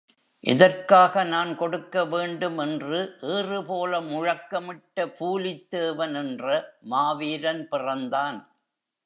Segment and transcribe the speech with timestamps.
[0.43, 2.99] எதற்காக நான் கொடுக்க வேண்டும் என்று
[3.33, 6.47] ஏறுபோல முழக்கமிட்ட பூலித்தேவன் என்ற
[6.81, 8.39] மாவீரன் பிறந்தான்.